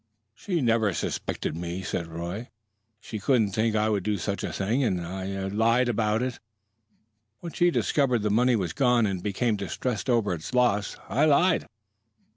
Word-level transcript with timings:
"She 0.33 0.61
never 0.61 0.93
suspected 0.95 1.55
me," 1.55 1.83
said 1.83 2.07
Roy. 2.07 2.49
"She 2.99 3.19
couldn't 3.19 3.51
think 3.51 3.75
I 3.75 3.87
would 3.87 4.01
do 4.01 4.17
such 4.17 4.43
a 4.43 4.51
thing. 4.51 4.83
And 4.83 4.99
I 5.05 5.25
I 5.43 5.47
lied 5.49 5.87
about 5.87 6.23
it. 6.23 6.39
When 7.41 7.51
she 7.53 7.69
discovered 7.69 8.23
the 8.23 8.31
money 8.31 8.55
was 8.55 8.73
gone 8.73 9.05
and 9.05 9.21
became 9.21 9.57
distressed 9.57 10.09
over 10.09 10.33
its 10.33 10.55
loss, 10.55 10.95
I 11.07 11.25
lied." 11.25 11.67